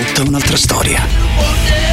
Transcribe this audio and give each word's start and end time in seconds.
Tutta 0.00 0.22
un'altra 0.26 0.56
storia. 0.56 1.06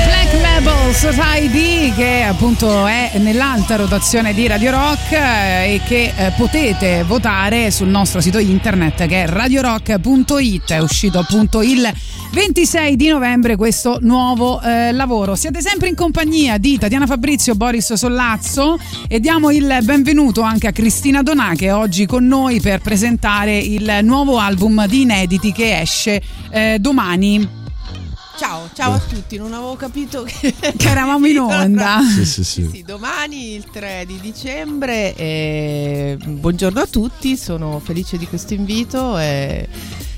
Black 0.06 0.34
Label 0.42 0.94
Society 0.94 1.94
che 1.94 2.24
appunto 2.24 2.86
è 2.86 3.12
nell'alta 3.18 3.76
rotazione 3.76 4.34
di 4.34 4.48
Radio 4.48 4.72
Rock 4.72 5.12
eh, 5.12 5.74
e 5.74 5.82
che 5.86 6.14
eh, 6.16 6.32
potete 6.38 7.04
votare 7.04 7.70
sul 7.70 7.90
nostro 7.90 8.22
sito 8.22 8.40
internet 8.40 9.08
che 9.08 9.24
è 9.24 9.28
radiorock.it 9.28 10.72
è 10.72 10.80
uscito 10.80 11.20
appunto 11.20 11.62
il 11.62 11.86
26 12.32 12.96
di 12.96 13.10
novembre 13.10 13.58
questo 13.58 13.98
nuovo 14.02 14.62
eh, 14.62 14.94
lavoro. 14.94 15.36
Siete 15.36 15.60
sempre 15.60 15.90
in 15.90 15.96
compagnia 15.96 16.58
di 16.58 16.78
Tatiana 16.78 17.08
Fabrizio 17.08 17.56
Boris 17.56 17.92
Sollazzo 17.92 18.80
e 19.10 19.20
diamo 19.20 19.52
il 19.52 19.80
benvenuto 19.82 20.42
anche 20.42 20.68
a 20.68 20.72
Cristina 20.72 21.22
Donà 21.24 21.56
che 21.56 21.68
è 21.68 21.74
oggi 21.74 22.06
con 22.06 22.26
noi 22.26 22.62
per 22.62 22.80
presentare 22.80 23.58
il 23.58 24.00
nuovo 24.04 24.38
album 24.38 24.88
di 24.88 25.02
inediti 25.02 25.52
che 25.52 25.82
esce 25.82 26.22
eh, 26.52 26.78
domani 26.80 27.57
Ciao, 28.38 28.70
ciao 28.74 28.94
a 28.94 29.00
tutti, 29.00 29.36
non 29.38 29.52
avevo 29.52 29.76
capito 29.76 30.22
che, 30.22 30.54
che 30.78 30.88
eravamo 30.88 31.26
in 31.26 31.40
onda. 31.40 32.02
Sì, 32.08 32.24
sì, 32.24 32.44
sì. 32.44 32.70
sì, 32.72 32.84
domani 32.84 33.56
il 33.56 33.66
3 33.72 34.04
di 34.06 34.20
dicembre. 34.22 35.16
E... 35.16 36.18
Buongiorno 36.24 36.80
a 36.80 36.86
tutti, 36.86 37.36
sono 37.36 37.82
felice 37.84 38.16
di 38.18 38.28
questo 38.28 38.54
invito 38.54 39.18
e 39.18 39.68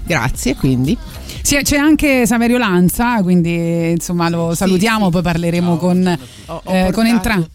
grazie 0.04 0.56
quindi. 0.56 0.98
Sì, 1.42 1.60
c'è 1.62 1.78
anche 1.78 2.26
Saverio 2.26 2.58
Lanza, 2.58 3.22
quindi 3.24 3.92
insomma 3.92 4.28
lo 4.28 4.54
salutiamo, 4.54 5.06
sì, 5.06 5.12
poi 5.12 5.22
parleremo 5.22 5.78
con, 5.78 6.20
ho, 6.48 6.62
ho 6.62 6.76
eh, 6.76 6.92
con 6.92 7.06
entrambi. 7.06 7.50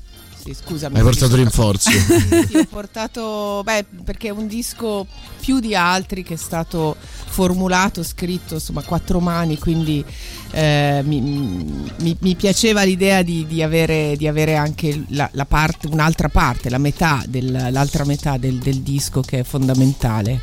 Sì, 0.44 0.52
scusami. 0.52 0.98
Hai 0.98 1.02
portato 1.02 1.36
rinforzi. 1.36 1.90
sì, 2.48 2.56
ho 2.58 2.66
portato, 2.68 3.62
beh, 3.64 3.86
perché 4.04 4.28
è 4.28 4.30
un 4.30 4.46
disco 4.46 5.06
più 5.40 5.58
di 5.58 5.74
altri 5.74 6.22
che 6.22 6.34
è 6.34 6.36
stato 6.36 6.96
formulato, 6.98 8.02
scritto, 8.02 8.54
insomma, 8.54 8.80
a 8.80 8.84
quattro 8.84 9.20
mani, 9.20 9.56
quindi 9.56 10.04
eh, 10.50 11.00
mi, 11.02 11.20
mi, 11.22 12.16
mi, 12.20 12.34
piaceva 12.34 12.82
l'idea 12.82 13.22
di, 13.22 13.46
di, 13.46 13.62
avere, 13.62 14.16
di 14.18 14.28
avere, 14.28 14.56
anche 14.56 15.04
la, 15.08 15.30
la 15.32 15.46
parte, 15.46 15.86
un'altra 15.86 16.28
parte, 16.28 16.68
la 16.68 16.76
metà 16.76 17.22
del, 17.26 17.68
l'altra 17.70 18.04
metà 18.04 18.36
del, 18.36 18.58
del 18.58 18.82
disco 18.82 19.22
che 19.22 19.38
è 19.38 19.44
fondamentale. 19.44 20.42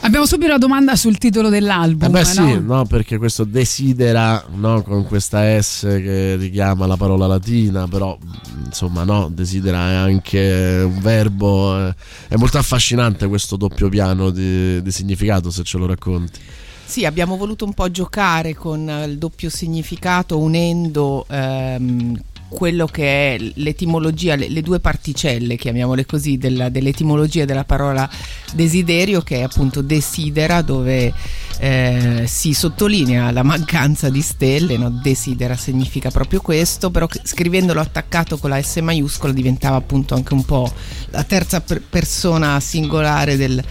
Abbiamo 0.00 0.26
subito 0.26 0.50
la 0.50 0.58
domanda 0.58 0.96
sul 0.96 1.18
titolo 1.18 1.48
dell'album. 1.48 2.08
Eh 2.08 2.10
beh, 2.10 2.24
sì, 2.24 2.40
no? 2.40 2.76
no? 2.76 2.84
perché 2.86 3.18
questo 3.18 3.44
desidera 3.44 4.44
no, 4.54 4.82
con 4.82 5.04
questa 5.04 5.60
S 5.60 5.82
che 5.82 6.36
richiama 6.36 6.86
la 6.86 6.96
parola 6.96 7.26
latina, 7.26 7.86
però 7.88 8.16
insomma, 8.64 9.04
no, 9.04 9.28
desidera 9.30 9.90
è 9.90 9.94
anche 9.94 10.82
un 10.84 11.00
verbo. 11.00 11.88
Eh, 11.88 11.94
è 12.28 12.36
molto 12.36 12.58
affascinante 12.58 13.26
questo 13.26 13.56
doppio 13.56 13.88
piano 13.88 14.30
di, 14.30 14.80
di 14.82 14.90
significato, 14.90 15.50
se 15.50 15.62
ce 15.64 15.78
lo 15.78 15.86
racconti. 15.86 16.40
Sì, 16.84 17.04
abbiamo 17.04 17.36
voluto 17.36 17.66
un 17.66 17.74
po' 17.74 17.90
giocare 17.90 18.54
con 18.54 18.88
il 19.06 19.18
doppio 19.18 19.50
significato 19.50 20.38
unendo 20.38 21.26
ehm, 21.28 22.18
quello 22.48 22.86
che 22.86 23.34
è 23.34 23.38
l'etimologia, 23.54 24.34
le, 24.34 24.48
le, 24.48 24.62
due 24.62 24.80
particelle, 24.80 25.56
chiamiamole 25.56 26.06
così, 26.06 26.38
della, 26.38 26.68
dell'etimologia 26.68 27.44
della 27.44 27.64
parola 27.64 28.08
desiderio, 28.54 29.20
che 29.20 29.36
è 29.36 29.42
appunto 29.42 29.82
desidera, 29.82 30.62
dove 30.62 31.12
eh, 31.58 32.24
si 32.26 32.54
sottolinea 32.54 33.30
la 33.30 33.42
mancanza 33.42 34.08
di 34.08 34.22
stelle, 34.22 34.76
no? 34.76 34.90
desidera 34.90 35.56
significa 35.56 36.10
proprio 36.10 36.40
questo, 36.40 36.90
però 36.90 37.06
scrivendolo 37.22 37.80
attaccato 37.80 38.38
con 38.38 38.50
la 38.50 38.62
S 38.62 38.76
maiuscola 38.76 39.32
diventava 39.32 39.76
appunto 39.76 40.14
anche 40.14 40.34
un 40.34 40.44
po' 40.44 40.72
la 41.10 41.24
terza 41.24 41.60
per 41.60 41.82
persona 41.82 42.60
singolare 42.60 43.36
del, 43.36 43.62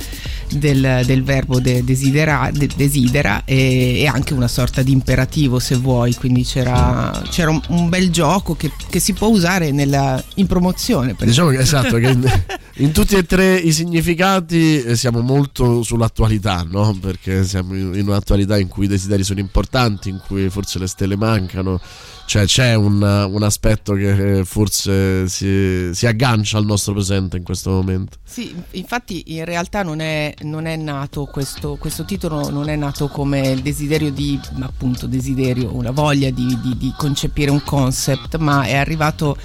del, 0.49 1.03
del 1.05 1.23
verbo 1.23 1.59
de, 1.59 1.83
desidera, 1.83 2.49
de, 2.53 2.69
desidera 2.75 3.43
e, 3.45 4.01
e, 4.01 4.07
anche 4.07 4.33
una 4.33 4.47
sorta 4.47 4.81
di 4.81 4.91
imperativo 4.91 5.59
se 5.59 5.75
vuoi, 5.75 6.13
quindi 6.15 6.43
c'era, 6.43 7.21
c'era 7.29 7.49
un, 7.49 7.61
un, 7.69 7.89
bel 7.89 8.09
gioco 8.09 8.55
che, 8.55 8.71
che 8.89 8.99
si 8.99 9.13
può 9.13 9.27
usare 9.27 9.71
nella, 9.71 10.23
in 10.35 10.47
promozione. 10.47 11.15
diciamo 11.19 11.49
che 11.49 11.59
esatto, 11.59 11.97
che 11.97 12.09
in, 12.09 12.43
in, 12.77 12.91
tutti 12.91 13.15
e 13.15 13.25
tre 13.25 13.55
i 13.55 13.71
significati 13.71 14.81
eh, 14.81 14.95
siamo 14.95 15.21
molto 15.21 15.83
sull'attualità, 15.83 16.65
no? 16.69 16.97
perché 16.99 17.43
siamo 17.43 17.75
in, 17.75 17.93
in 17.95 18.07
un'attualità 18.07 18.57
in 18.57 18.67
cui 18.67 18.85
i 18.85 18.89
desideri 18.89 19.23
sono 19.23 19.39
importanti, 19.39 20.09
in 20.09 20.21
cui 20.25 20.49
forse 20.49 20.79
le 20.79 20.87
stelle 20.87 21.15
mancano 21.15 21.79
cioè 22.27 22.45
c'è 22.45 22.73
un, 22.73 23.01
un 23.01 23.41
aspetto 23.41 23.93
che 23.93 24.41
forse 24.43 25.29
si, 25.29 25.91
si, 25.93 26.05
aggancia 26.05 26.57
al 26.57 26.65
nostro 26.65 26.91
presente 26.91 27.37
in 27.37 27.43
questo 27.43 27.69
momento. 27.69 28.17
Sì, 28.25 28.53
infatti 28.71 29.23
in 29.27 29.45
realtà 29.45 29.81
non 29.81 30.01
è, 30.01 30.33
non 30.41 30.65
è 30.65 30.75
nato 30.75 31.23
questo, 31.23 31.77
questo, 31.77 32.03
titolo, 32.03 32.49
non 32.49 32.67
è 32.67 32.75
nato 32.75 33.07
come 33.07 33.47
il 33.47 33.61
desiderio 33.61 34.11
di, 34.11 34.37
appunto 34.59 35.07
desiderio, 35.07 35.73
una 35.73 35.91
voglia 35.91 36.29
di, 36.29 36.59
di, 36.61 36.75
di 36.77 36.93
concepire 36.97 37.49
un 37.49 37.63
concept, 37.63 38.35
ma 38.35 38.63
è 38.63 38.75
arrivato 38.75 39.37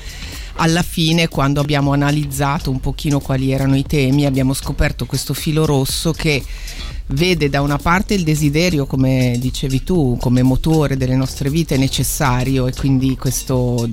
alla 0.57 0.83
fine 0.83 1.29
quando 1.29 1.61
abbiamo 1.61 1.93
analizzato 1.93 2.69
un 2.69 2.81
pochino 2.81 3.21
quali 3.21 3.53
erano 3.53 3.77
i 3.77 3.85
temi 3.85 4.27
abbiamo 4.27 4.53
scoperto 4.53 5.07
questo 5.07 5.33
filo 5.33 5.65
rosso 5.65 6.13
che 6.13 6.45
vede 7.13 7.49
da 7.49 7.61
una 7.61 7.79
parte 7.79 8.15
il 8.15 8.25
desiderio, 8.25 8.87
come 8.87 9.37
dicevi 9.39 9.83
tu, 9.83 10.17
come 10.21 10.43
motore 10.43 10.97
delle 10.97 11.17
nostre 11.17 11.51
vite 11.51 11.77
necessario 11.77 12.67
e 12.67 12.73
quindi 12.75 13.17
questo 13.17 13.89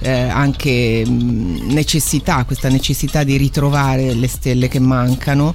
eh, 0.00 0.10
anche 0.10 1.04
necessità, 1.06 2.44
questa 2.44 2.68
necessità 2.68 3.24
di 3.24 3.36
ritrovare 3.36 4.14
le 4.14 4.28
stelle 4.28 4.68
che 4.68 4.78
mancano 4.78 5.54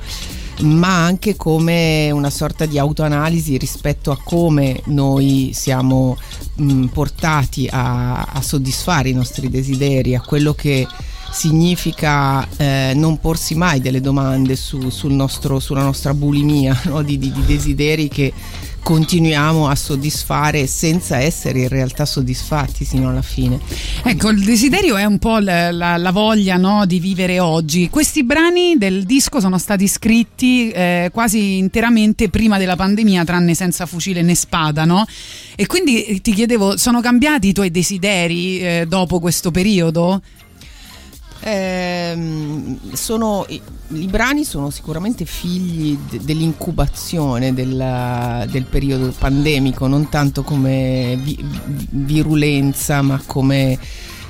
ma 0.61 1.05
anche 1.05 1.35
come 1.35 2.11
una 2.11 2.29
sorta 2.29 2.65
di 2.65 2.77
autoanalisi 2.77 3.57
rispetto 3.57 4.11
a 4.11 4.19
come 4.23 4.81
noi 4.85 5.51
siamo 5.53 6.17
mh, 6.55 6.85
portati 6.87 7.67
a, 7.71 8.23
a 8.23 8.41
soddisfare 8.41 9.09
i 9.09 9.13
nostri 9.13 9.49
desideri, 9.49 10.13
a 10.13 10.21
quello 10.21 10.53
che 10.53 10.85
significa 11.31 12.47
eh, 12.57 12.91
non 12.95 13.19
porsi 13.19 13.55
mai 13.55 13.79
delle 13.79 14.01
domande 14.01 14.55
su, 14.55 14.89
sul 14.89 15.13
nostro, 15.13 15.59
sulla 15.59 15.83
nostra 15.83 16.13
bulimia 16.13 16.79
no? 16.85 17.01
di, 17.01 17.17
di, 17.17 17.31
di 17.31 17.45
desideri 17.45 18.07
che 18.07 18.33
continuiamo 18.83 19.67
a 19.67 19.75
soddisfare 19.75 20.65
senza 20.65 21.19
essere 21.19 21.59
in 21.59 21.67
realtà 21.67 22.05
soddisfatti 22.05 22.83
sino 22.83 23.09
alla 23.09 23.21
fine. 23.21 23.59
Ecco, 24.03 24.29
il 24.29 24.43
desiderio 24.43 24.97
è 24.97 25.05
un 25.05 25.19
po' 25.19 25.37
la, 25.37 25.71
la, 25.71 25.97
la 25.97 26.11
voglia 26.11 26.57
no, 26.57 26.85
di 26.85 26.99
vivere 26.99 27.39
oggi. 27.39 27.89
Questi 27.89 28.23
brani 28.23 28.75
del 28.77 29.03
disco 29.03 29.39
sono 29.39 29.57
stati 29.57 29.87
scritti 29.87 30.71
eh, 30.71 31.09
quasi 31.13 31.57
interamente 31.57 32.29
prima 32.29 32.57
della 32.57 32.75
pandemia, 32.75 33.23
tranne 33.23 33.53
senza 33.53 33.85
fucile 33.85 34.21
né 34.21 34.35
spada, 34.35 34.83
no? 34.83 35.05
E 35.55 35.65
quindi 35.67 36.19
ti 36.21 36.33
chiedevo, 36.33 36.75
sono 36.77 37.01
cambiati 37.01 37.49
i 37.49 37.53
tuoi 37.53 37.69
desideri 37.69 38.59
eh, 38.59 38.85
dopo 38.87 39.19
questo 39.19 39.51
periodo? 39.51 40.21
Eh, 41.43 42.77
sono, 42.93 43.47
i, 43.49 43.59
brani 44.07 44.45
sono 44.45 44.69
sicuramente 44.69 45.25
figli 45.25 45.97
de, 46.07 46.19
dell'incubazione 46.21 47.51
del, 47.53 48.47
del, 48.49 48.63
periodo 48.65 49.11
pandemico, 49.17 49.87
non 49.87 50.07
tanto 50.07 50.43
come 50.43 51.17
vi, 51.19 51.43
virulenza, 51.89 53.01
ma 53.01 53.19
come 53.25 53.79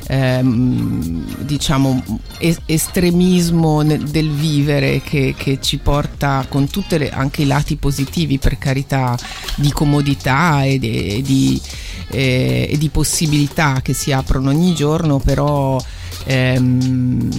ehm, 0.08 1.44
diciamo 1.44 2.02
es, 2.38 2.60
estremismo 2.66 3.84
del 3.84 4.30
vivere 4.32 5.02
che, 5.02 5.34
che 5.38 5.60
ci 5.60 5.80
porta 5.80 6.46
con 6.48 6.70
tutti 6.70 6.96
anche 7.12 7.42
i 7.42 7.46
lati 7.46 7.76
positivi, 7.76 8.38
per 8.38 8.58
carità, 8.58 9.18
di 9.56 9.72
comodità 9.74 10.64
e, 10.64 10.80
de, 10.80 11.16
e, 11.16 11.22
di, 11.22 11.62
eh, 12.10 12.70
e 12.72 12.78
di 12.78 12.88
possibilità 12.88 13.82
che 13.82 13.92
si 13.92 14.14
aprono 14.14 14.50
ogni 14.50 14.74
giorno, 14.74 15.20
però 15.20 15.78
ehm, 16.26 17.30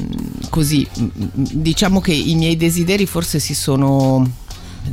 così 0.49 0.87
diciamo 0.93 2.01
che 2.01 2.13
i 2.13 2.35
miei 2.35 2.57
desideri 2.57 3.07
forse 3.07 3.39
si 3.39 3.55
sono 3.55 4.31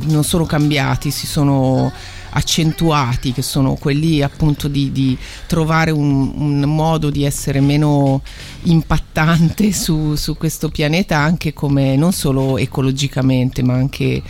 non 0.06 0.22
sono 0.24 0.44
cambiati 0.44 1.10
si 1.10 1.26
sono 1.26 1.92
accentuati 2.30 3.32
che 3.32 3.42
sono 3.42 3.74
quelli 3.74 4.22
appunto 4.22 4.68
di, 4.68 4.92
di 4.92 5.16
trovare 5.46 5.90
un, 5.90 6.32
un, 6.34 6.60
modo 6.60 7.10
di 7.10 7.24
essere 7.24 7.60
meno 7.60 8.22
impattante 8.64 9.72
su, 9.72 10.14
su, 10.14 10.36
questo 10.36 10.68
pianeta 10.68 11.18
anche 11.18 11.52
come 11.52 11.96
non 11.96 12.12
solo 12.12 12.58
ecologicamente 12.58 13.62
ma 13.62 13.74
anche 13.74 14.22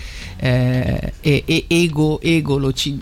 eh, 0.42 1.12
ego, 1.20 2.18
egologi, 2.20 2.98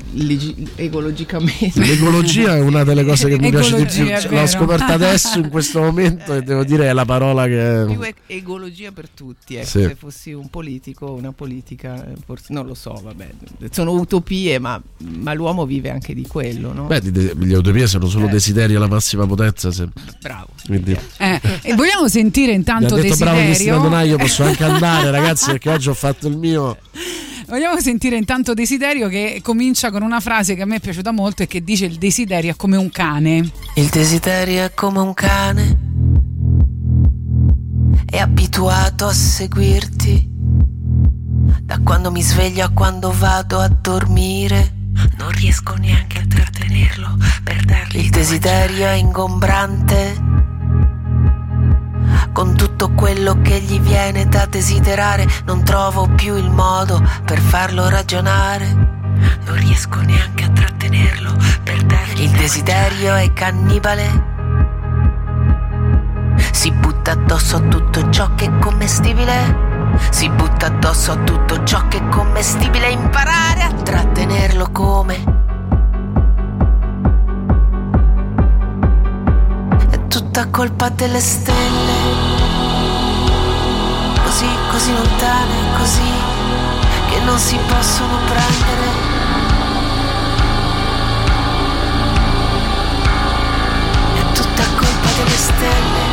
egologicamente. 0.75 1.79
L'ecologia 1.79 2.56
è 2.56 2.61
una 2.61 2.83
delle 2.83 3.05
cose 3.05 3.29
che 3.29 3.39
mi 3.39 3.51
piace 3.51 3.77
di 3.77 3.85
più. 3.85 4.37
L'ho 4.37 4.47
scoperta 4.47 4.87
adesso 4.94 5.39
in 5.39 5.49
questo 5.49 5.81
momento 5.81 6.35
e 6.35 6.43
devo 6.43 6.65
dire 6.65 6.89
è 6.89 6.93
la 6.93 7.05
parola 7.05 7.47
che. 7.47 7.85
Più 7.87 8.01
egologia 8.27 8.91
per 8.91 9.09
tutti. 9.09 9.55
Ecco, 9.55 9.67
sì. 9.67 9.83
Se 9.83 9.94
fossi 9.94 10.33
un 10.33 10.49
politico, 10.49 11.12
una 11.12 11.33
politica, 11.33 12.05
forse 12.25 12.53
non 12.53 12.67
lo 12.67 12.75
so, 12.75 13.01
vabbè. 13.01 13.29
Sono 13.71 13.93
utopie, 13.93 14.59
ma, 14.59 14.83
ma 14.99 15.32
l'uomo 15.32 15.64
vive 15.64 15.90
anche 15.90 16.14
di 16.14 16.26
quello. 16.26 16.73
No? 16.73 16.87
Beh, 16.87 17.00
le 17.00 17.56
utopie 17.56 17.87
sono 17.87 18.08
solo 18.08 18.26
eh. 18.26 18.31
desideri 18.31 18.75
alla 18.75 18.88
massima 18.88 19.26
potenza. 19.26 19.70
Se... 19.70 19.88
Bravo. 20.20 20.49
Quindi... 20.67 20.99
Eh, 21.19 21.40
e 21.62 21.75
vogliamo 21.75 22.08
sentire 22.08 22.52
intanto 22.52 22.94
Mi 22.94 23.00
ha 23.00 23.02
detto 23.05 23.17
bravo 23.17 23.37
Cristina 23.37 23.52
Desiderio. 23.52 23.82
Donaio, 23.82 24.17
posso 24.17 24.44
anche 24.44 24.64
andare 24.64 25.11
ragazzi 25.11 25.46
perché 25.52 25.70
oggi 25.70 25.88
ho 25.88 25.94
fatto 25.94 26.26
il 26.26 26.37
mio. 26.37 26.76
Vogliamo 27.46 27.81
sentire 27.81 28.17
intanto 28.17 28.52
Desiderio 28.52 29.08
che 29.08 29.40
comincia 29.43 29.90
con 29.90 30.02
una 30.02 30.20
frase 30.20 30.55
che 30.55 30.62
a 30.62 30.67
me 30.67 30.76
è 30.76 30.81
piaciuta 30.81 31.12
molto 31.12 31.43
e 31.44 31.46
che 31.46 31.62
dice 31.64 31.87
il 31.87 31.96
desiderio 31.96 32.50
è 32.50 32.56
come 32.56 32.76
un 32.76 32.91
cane. 32.91 33.50
Il 33.76 33.87
desiderio 33.87 34.64
è 34.64 34.75
come 34.75 34.99
un 34.99 35.14
cane, 35.14 35.79
è 38.05 38.19
abituato 38.19 39.06
a 39.06 39.12
seguirti. 39.12 40.29
Da 41.62 41.79
quando 41.81 42.11
mi 42.11 42.23
sveglio 42.23 42.64
a 42.64 42.70
quando 42.70 43.14
vado 43.17 43.58
a 43.61 43.69
dormire, 43.69 44.78
non 45.19 45.31
riesco 45.31 45.75
neanche 45.75 46.19
a 46.19 46.26
trattenerlo 46.26 47.17
per 47.43 47.65
dargli 47.65 47.99
il 47.99 48.11
desiderio 48.11 48.87
è 48.87 48.93
ingombrante. 48.93 50.26
Con 52.32 52.55
tutto 52.55 52.91
quello 52.91 53.41
che 53.43 53.61
gli 53.61 53.81
viene 53.81 54.26
da 54.29 54.47
desiderare, 54.47 55.26
non 55.44 55.65
trovo 55.65 56.09
più 56.09 56.37
il 56.37 56.50
modo 56.50 57.03
per 57.25 57.41
farlo 57.41 57.88
ragionare. 57.88 58.67
Non 59.44 59.56
riesco 59.56 60.00
neanche 60.00 60.44
a 60.44 60.50
trattenerlo 60.50 61.35
per 61.65 61.82
dargli 61.82 62.23
il 62.23 62.31
desiderio 62.31 63.15
è 63.17 63.32
cannibale. 63.32 64.37
Si 66.53 66.70
butta 66.70 67.12
addosso 67.12 67.56
a 67.56 67.61
tutto 67.61 68.09
ciò 68.11 68.35
che 68.35 68.47
è 68.47 68.59
commestibile. 68.59 69.68
Si 70.11 70.29
butta 70.31 70.67
addosso 70.67 71.12
a 71.12 71.17
tutto 71.17 71.64
ciò 71.64 71.87
che 71.88 71.99
è 71.99 72.08
commestibile. 72.08 72.90
Imparare 72.90 73.62
a 73.62 73.73
trattenerlo 73.73 74.70
come. 74.70 75.25
È 79.90 80.06
tutta 80.08 80.49
colpa 80.49 80.88
delle 80.90 81.20
stelle. 81.20 82.46
Così, 84.25 84.46
così 84.70 84.93
lontane, 84.93 85.76
così 85.79 86.12
che 87.11 87.20
non 87.25 87.38
si 87.38 87.58
possono 87.67 88.17
prendere. 88.26 88.87
È 94.14 94.32
tutta 94.32 94.62
colpa 94.76 95.08
delle 95.17 95.37
stelle, 95.37 96.07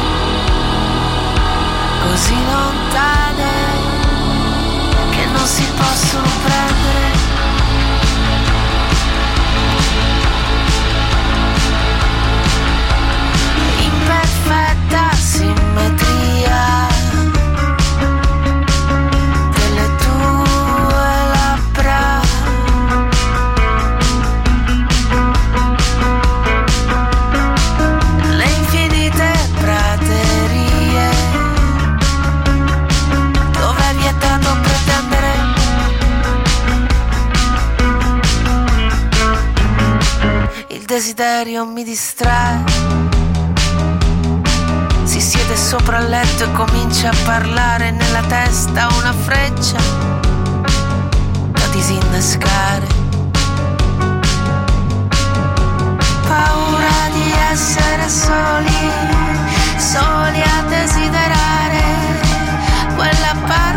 così 2.16 2.34
lontane 2.46 3.52
che 5.10 5.26
non 5.26 5.46
si 5.46 5.66
possono 5.76 6.30
prendere. 6.46 6.75
Desiderio 41.16 41.66
mi 41.66 41.84
distrae. 41.86 42.62
Si 45.04 45.22
siede 45.22 45.56
sopra 45.56 46.00
il 46.00 46.10
letto 46.10 46.44
e 46.44 46.52
comincia 46.52 47.10
a 47.10 47.16
parlare 47.24 47.92
nella 47.92 48.22
testa 48.24 48.90
una 48.98 49.14
freccia 49.14 49.78
da 51.52 51.68
disinnescare. 51.72 52.88
Paura 56.28 57.10
di 57.14 57.32
essere 57.50 58.10
soli, 58.10 58.92
soli 59.78 60.42
a 60.42 60.64
desiderare 60.68 61.84
quella 62.94 63.36
parte 63.48 63.75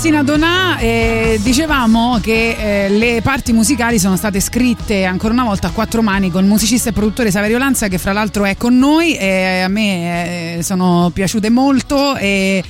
Cristina 0.00 0.22
Donà, 0.22 0.78
eh, 0.78 1.38
dicevamo 1.42 2.20
che 2.22 2.86
eh, 2.86 2.88
le 2.88 3.20
parti 3.20 3.52
musicali 3.52 3.98
sono 3.98 4.16
state 4.16 4.40
scritte 4.40 5.04
ancora 5.04 5.34
una 5.34 5.44
volta 5.44 5.66
a 5.66 5.72
quattro 5.72 6.00
mani 6.00 6.30
con 6.30 6.46
musicista 6.46 6.88
e 6.88 6.92
produttore 6.94 7.30
Saverio 7.30 7.58
Lanza 7.58 7.86
che 7.88 7.98
fra 7.98 8.14
l'altro 8.14 8.46
è 8.46 8.56
con 8.56 8.78
noi 8.78 9.14
e 9.14 9.60
a 9.60 9.68
me 9.68 10.56
eh, 10.56 10.62
sono 10.62 11.10
piaciute 11.12 11.50
molto 11.50 12.16
e 12.16 12.64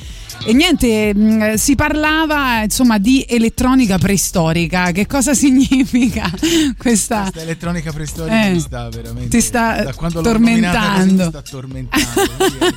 E 0.44 0.52
niente, 0.52 1.14
mh, 1.14 1.54
si 1.54 1.74
parlava 1.74 2.62
insomma 2.62 2.98
di 2.98 3.24
elettronica 3.28 3.98
preistorica. 3.98 4.90
Che 4.92 5.06
cosa 5.06 5.34
significa 5.34 6.30
questa? 6.78 7.22
Questa 7.22 7.40
elettronica 7.42 7.92
preistorica 7.92 8.46
Eh, 8.46 8.52
mi 8.52 8.60
sta 8.60 8.88
veramente 8.88 9.28
ti 9.28 9.40
sta 9.40 9.92
così 9.94 10.14
tormentando. 10.22 11.22
mi 11.24 11.28
sta 11.30 11.42
tormentando. 11.42 12.20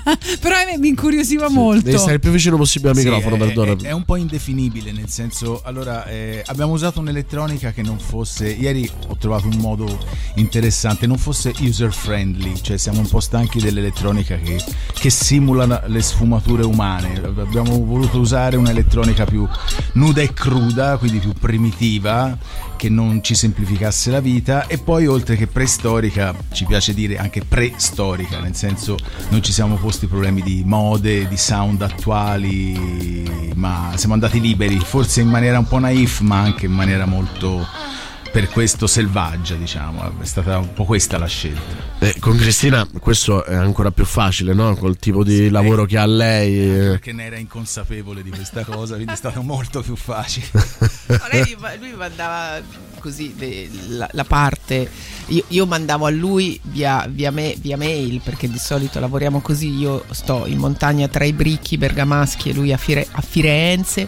Però 0.39 0.55
eh, 0.57 0.77
mi 0.77 0.87
incuriosiva 0.89 1.49
molto. 1.49 1.85
Devi 1.85 1.97
stare 1.97 2.13
il 2.15 2.19
più 2.19 2.31
vicino 2.31 2.57
possibile 2.57 2.91
al 2.91 2.97
Sì, 2.97 3.03
microfono, 3.03 3.35
è, 3.35 3.37
perdona. 3.39 3.71
è- 3.73 3.87
è 3.87 3.91
un 3.91 4.03
po' 4.03 4.15
indefinibile, 4.15 4.91
nel 4.91 5.09
senso, 5.09 5.61
allora 5.63 6.05
eh, 6.07 6.41
abbiamo 6.47 6.73
usato 6.73 6.99
un'elettronica 6.99 7.71
che 7.71 7.81
non 7.81 7.97
fosse, 7.99 8.49
ieri 8.49 8.89
ho 9.07 9.15
trovato 9.17 9.47
un 9.47 9.57
modo 9.57 9.97
interessante, 10.35 11.07
non 11.07 11.17
fosse 11.17 11.53
user 11.59 11.91
friendly, 11.93 12.53
cioè 12.61 12.77
siamo 12.77 12.99
un 12.99 13.07
po' 13.07 13.19
stanchi 13.19 13.59
dell'elettronica 13.59 14.37
che, 14.37 14.61
che 14.93 15.09
simula 15.09 15.83
le 15.87 16.01
sfumature 16.01 16.63
umane, 16.63 17.19
abbiamo 17.43 17.83
voluto 17.83 18.19
usare 18.19 18.57
un'elettronica 18.57 19.25
più 19.25 19.47
nuda 19.93 20.21
e 20.21 20.33
cruda, 20.33 20.97
quindi 20.97 21.19
più 21.19 21.33
primitiva, 21.33 22.37
che 22.75 22.89
non 22.89 23.23
ci 23.23 23.35
semplificasse 23.35 24.11
la 24.11 24.19
vita. 24.19 24.67
E 24.67 24.77
poi 24.77 25.05
oltre 25.05 25.35
che 25.35 25.47
preistorica 25.47 26.33
ci 26.51 26.65
piace 26.65 26.93
dire 26.93 27.17
anche 27.17 27.43
preistorica, 27.45 28.39
nel 28.39 28.55
senso 28.55 28.97
non 29.29 29.43
ci 29.43 29.51
siamo 29.51 29.75
posti 29.75 30.07
problemi 30.07 30.41
di 30.41 30.63
mode, 30.65 31.27
di 31.27 31.37
sound 31.37 31.81
attuali, 31.81 33.51
ma 33.55 33.91
siamo 33.95 34.13
andati 34.13 34.41
liberi, 34.41 34.79
forse 34.79 35.21
in 35.21 35.29
maniera 35.29 35.59
un 35.59 35.67
po' 35.67 35.79
naif, 35.79 36.21
ma 36.21 36.39
anche 36.39 36.65
in 36.65 36.73
maniera 36.73 37.05
molto 37.05 37.65
per 38.33 38.49
questo 38.49 38.87
selvaggia, 38.87 39.53
diciamo, 39.53 40.19
è 40.19 40.25
stata 40.25 40.57
un 40.57 40.73
po' 40.73 40.85
questa 40.85 41.19
la 41.19 41.27
scelta. 41.27 41.61
Eh, 41.99 42.15
con 42.19 42.35
Cristina 42.35 42.87
questo 42.99 43.45
è 43.45 43.53
ancora 43.53 43.91
più 43.91 44.05
facile, 44.05 44.55
no? 44.55 44.75
Col 44.75 44.97
tipo 44.97 45.23
di 45.23 45.51
lavoro 45.51 45.85
che 45.85 45.99
ha 45.99 46.05
lei. 46.07 46.57
eh. 46.57 46.87
Perché 46.89 47.11
ne 47.13 47.25
era 47.25 47.37
inconsapevole 47.37 48.23
di 48.23 48.31
questa 48.31 48.63
cosa, 48.65 48.95
quindi 48.95 49.13
è 49.13 49.15
stato 49.15 49.43
molto 49.43 49.81
più 49.81 49.95
facile. 49.95 50.47
No, 51.05 51.17
lei- 51.31 51.55
lui 51.79 51.89
mi 51.91 51.95
mandava 51.95 52.59
così 52.97 53.35
de- 53.37 53.69
la, 53.89 54.09
la 54.13 54.23
parte, 54.23 54.89
io, 55.27 55.43
io 55.49 55.65
mandavo 55.67 56.07
a 56.07 56.09
lui 56.09 56.59
via, 56.63 57.05
via, 57.07 57.29
me- 57.29 57.55
via 57.59 57.77
mail 57.77 58.19
perché 58.23 58.49
di 58.49 58.57
solito 58.57 58.99
lavoriamo 58.99 59.41
così, 59.41 59.69
io 59.77 60.05
sto 60.09 60.45
in 60.47 60.57
montagna 60.57 61.07
tra 61.07 61.23
i 61.23 61.33
bricchi 61.33 61.77
bergamaschi 61.77 62.49
e 62.49 62.53
lui 62.53 62.73
a, 62.73 62.77
Fire- 62.77 63.07
a 63.11 63.21
Firenze 63.21 64.07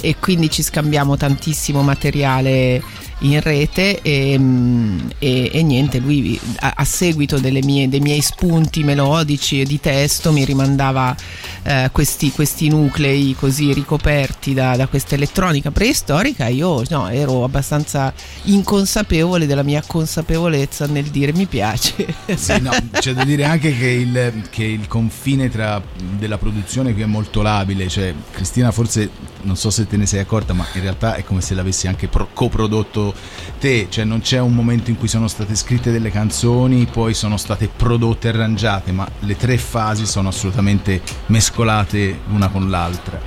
e 0.00 0.16
quindi 0.20 0.50
ci 0.50 0.62
scambiamo 0.62 1.16
tantissimo 1.16 1.82
materiale 1.82 2.80
in 3.20 3.40
rete 3.40 4.02
e, 4.02 4.36
mm, 4.38 4.98
e- 5.18 5.50
e 5.52 5.62
niente, 5.62 5.98
lui 5.98 6.38
a, 6.58 6.74
a 6.76 6.84
seguito 6.84 7.40
mie- 7.40 7.88
dei 7.88 8.00
miei 8.00 8.20
spunti 8.20 8.84
melodici 8.84 9.60
e 9.60 9.64
di 9.64 9.80
testo 9.80 10.32
mi 10.32 10.44
rimandava 10.44 11.16
eh, 11.62 11.88
questi, 11.92 12.30
questi 12.30 12.68
nuclei 12.68 13.34
così 13.38 13.72
ricoperti 13.72 14.52
da, 14.54 14.76
da 14.76 14.86
questa 14.86 15.14
elettronica 15.14 15.70
preistorica, 15.70 16.46
io 16.48 16.82
no, 16.90 17.08
ero 17.08 17.44
abbastanza 17.44 18.12
inconsapevole 18.44 19.46
della 19.46 19.62
mia 19.62 19.82
consapevolezza 19.86 20.86
nel 20.86 21.04
dire 21.04 21.32
mi 21.32 21.46
piace. 21.46 22.14
Sì, 22.34 22.60
no, 22.60 22.70
c'è 22.92 23.12
da 23.14 23.24
dire 23.24 23.44
anche 23.44 23.76
che 23.76 23.88
il, 23.88 24.42
che 24.50 24.64
il 24.64 24.86
confine 24.88 25.48
tra 25.50 25.82
della 26.18 26.38
produzione 26.38 26.92
qui 26.92 27.02
è 27.02 27.06
molto 27.06 27.42
labile, 27.42 27.88
cioè 27.88 28.14
Cristina 28.30 28.70
forse 28.70 29.10
non 29.42 29.56
so 29.56 29.70
se 29.70 29.86
te 29.86 29.96
ne 29.96 30.06
sei 30.06 30.20
accorta, 30.20 30.52
ma 30.52 30.66
in 30.74 30.82
realtà 30.82 31.14
è 31.14 31.24
come 31.24 31.40
se 31.40 31.54
l'avessi 31.54 31.86
anche 31.86 32.08
pro- 32.08 32.28
coprodotto 32.32 33.05
te, 33.58 33.86
cioè 33.90 34.04
non 34.04 34.20
c'è 34.20 34.38
un 34.40 34.54
momento 34.54 34.90
in 34.90 34.96
cui 34.96 35.08
sono 35.08 35.28
state 35.28 35.54
scritte 35.54 35.90
delle 35.90 36.10
canzoni, 36.10 36.86
poi 36.86 37.14
sono 37.14 37.36
state 37.36 37.68
prodotte 37.74 38.28
e 38.28 38.30
arrangiate, 38.30 38.92
ma 38.92 39.08
le 39.20 39.36
tre 39.36 39.58
fasi 39.58 40.06
sono 40.06 40.28
assolutamente 40.28 41.00
mescolate 41.26 42.20
l'una 42.28 42.48
con 42.48 42.70
l'altra. 42.70 43.20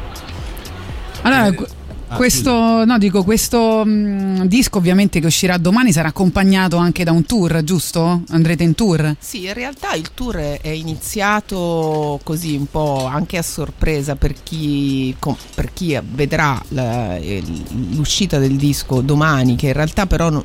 Allora, 1.22 1.48
Eh, 1.48 1.68
ah, 2.10 2.16
questo, 2.16 2.86
no, 2.86 2.98
dico, 2.98 3.24
questo 3.24 3.84
mh, 3.86 4.46
disco 4.48 4.78
ovviamente 4.80 5.20
che 5.20 5.28
uscirà 5.28 5.58
domani 5.58 5.92
sarà 5.92 6.10
accompagnato 6.10 6.78
anche 6.78 7.04
da 7.04 7.12
un 7.12 7.26
tour, 7.26 7.64
giusto? 7.64 8.24
Andrete 8.30 8.64
in 8.64 8.76
tour? 8.76 9.16
Sì, 9.20 9.46
in 9.46 9.54
realtà 9.54 9.94
il 9.94 10.12
tour 10.14 10.36
è 10.36 10.68
iniziato 10.70 12.20
così 12.24 12.56
un 12.56 12.68
po' 12.70 13.06
anche 13.06 13.38
a 13.38 13.42
sorpresa 13.42 14.16
per 14.16 14.34
chi, 14.44 15.16
com- 15.20 15.38
per 15.56 15.72
chi 15.74 15.98
vedrà 16.14 16.62
la- 16.70 17.16
eh, 17.18 17.44
l'uscita 17.92 18.38
del 18.40 18.56
disco 18.56 19.02
domani, 19.02 19.56
che 19.56 19.68
in 19.68 19.74
realtà 19.74 20.06
però 20.06 20.30
non, 20.30 20.44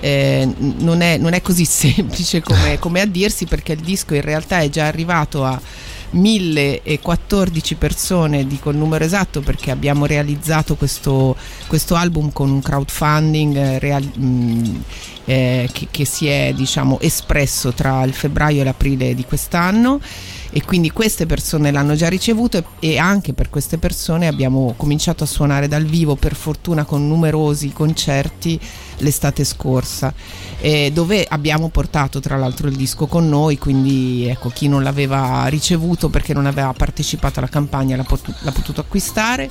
eh, 0.00 0.48
non 0.78 1.00
è, 1.00 1.16
non 1.18 1.32
è 1.32 1.42
così 1.42 1.64
semplice 1.68 2.40
come, 2.42 2.78
come 2.78 3.00
a 3.00 3.06
dirsi 3.06 3.44
perché 3.46 3.72
il 3.72 3.80
disco 3.80 4.14
in 4.14 4.22
realtà 4.22 4.60
è 4.60 4.68
già 4.68 4.86
arrivato 4.86 5.44
a 5.44 5.60
1014 6.10 7.74
persone, 7.74 8.46
dico 8.46 8.70
il 8.70 8.76
numero 8.76 9.04
esatto 9.04 9.40
perché 9.40 9.70
abbiamo 9.70 10.06
realizzato 10.06 10.74
questo, 10.76 11.36
questo 11.66 11.94
album 11.94 12.32
con 12.32 12.50
un 12.50 12.62
crowdfunding 12.62 13.56
eh, 13.56 13.78
real- 13.78 14.02
mh, 14.02 14.82
eh, 15.26 15.68
che, 15.72 15.88
che 15.90 16.04
si 16.04 16.26
è 16.26 16.52
diciamo 16.54 16.98
espresso 17.00 17.72
tra 17.72 18.02
il 18.04 18.12
febbraio 18.12 18.62
e 18.62 18.64
l'aprile 18.64 19.14
di 19.14 19.24
quest'anno 19.24 20.00
e 20.50 20.64
quindi 20.64 20.90
queste 20.90 21.26
persone 21.26 21.70
l'hanno 21.70 21.94
già 21.94 22.08
ricevuto 22.08 22.64
e, 22.78 22.98
anche 22.98 23.34
per 23.34 23.50
queste 23.50 23.78
persone 23.78 24.26
abbiamo 24.26 24.74
cominciato 24.76 25.24
a 25.24 25.26
suonare 25.26 25.68
dal 25.68 25.84
vivo 25.84 26.16
per 26.16 26.34
fortuna 26.34 26.84
con 26.84 27.06
numerosi 27.06 27.72
concerti 27.72 28.58
l'estate 28.98 29.44
scorsa 29.44 30.12
eh, 30.60 30.90
dove 30.92 31.26
abbiamo 31.28 31.68
portato 31.68 32.20
tra 32.20 32.36
l'altro 32.36 32.68
il 32.68 32.76
disco 32.76 33.06
con 33.06 33.28
noi 33.28 33.58
quindi 33.58 34.26
ecco 34.26 34.48
chi 34.48 34.68
non 34.68 34.82
l'aveva 34.82 35.46
ricevuto 35.46 36.08
perché 36.08 36.32
non 36.32 36.46
aveva 36.46 36.72
partecipato 36.72 37.38
alla 37.38 37.48
campagna 37.48 37.96
l'ha, 37.96 38.04
potu- 38.04 38.34
l'ha 38.40 38.52
potuto 38.52 38.80
acquistare 38.80 39.50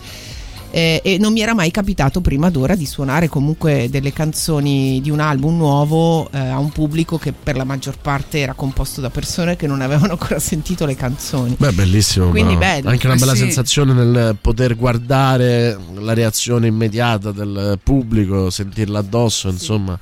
eh, 0.72 1.02
e 1.04 1.18
non 1.18 1.32
mi 1.34 1.42
era 1.42 1.54
mai 1.54 1.72
capitato 1.72 2.22
prima 2.22 2.50
d'ora 2.50 2.76
di 2.76 2.86
suonare 2.86 3.30
comunque 3.30 3.88
delle 3.90 4.12
canzoni 4.12 5.00
di 5.02 5.10
un 5.10 5.20
album 5.20 5.56
nuovo 5.58 6.30
eh, 6.32 6.38
a 6.38 6.58
un 6.60 6.70
pubblico 6.70 7.18
che 7.18 7.32
per 7.32 7.56
la 7.56 7.64
maggior 7.64 7.98
parte 8.00 8.40
era 8.40 8.54
composto 8.54 9.00
da 9.00 9.10
persone 9.10 9.56
che 9.56 9.68
non 9.68 9.82
avevano 9.82 10.14
ancora 10.14 10.40
sentito 10.40 10.86
le 10.86 10.96
canzoni. 10.96 11.56
Beh, 11.58 11.72
bellissimo. 11.72 12.30
Quindi 12.30 12.56
bello. 12.56 12.90
Anche 12.90 13.08
una 13.08 13.16
bella 13.16 13.34
sì. 13.34 13.40
sensazione 13.40 13.94
nel 13.94 14.38
poter 14.40 14.76
guardare 14.76 15.78
la 16.00 16.14
reazione 16.14 16.68
immediata 16.68 17.32
del 17.32 17.80
pubblico, 17.82 18.50
sentirla 18.50 19.00
addosso, 19.00 19.50
insomma. 19.50 19.98